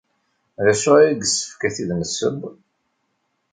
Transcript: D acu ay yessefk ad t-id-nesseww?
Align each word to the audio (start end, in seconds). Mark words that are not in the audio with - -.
D 0.65 0.67
acu 0.71 0.89
ay 0.99 1.09
yessefk 1.19 1.61
ad 1.67 1.73
t-id-nesseww? 1.75 2.41